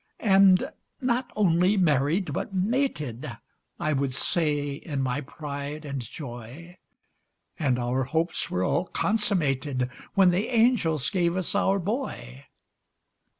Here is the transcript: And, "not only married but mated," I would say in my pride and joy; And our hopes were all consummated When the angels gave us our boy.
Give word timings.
And, 0.23 0.71
"not 0.99 1.31
only 1.35 1.77
married 1.77 2.33
but 2.33 2.51
mated," 2.55 3.37
I 3.79 3.93
would 3.93 4.15
say 4.15 4.71
in 4.73 4.99
my 5.03 5.21
pride 5.21 5.85
and 5.85 6.01
joy; 6.01 6.79
And 7.59 7.77
our 7.77 8.05
hopes 8.05 8.49
were 8.49 8.63
all 8.63 8.85
consummated 8.87 9.91
When 10.15 10.31
the 10.31 10.47
angels 10.47 11.11
gave 11.11 11.37
us 11.37 11.53
our 11.53 11.77
boy. 11.77 12.45